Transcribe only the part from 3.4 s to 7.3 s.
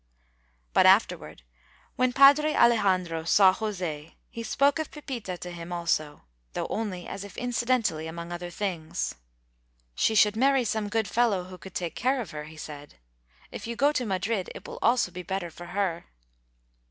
José, he spoke of Pepita to him also, though only as